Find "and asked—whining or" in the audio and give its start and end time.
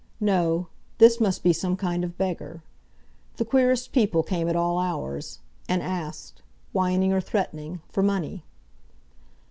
5.69-7.21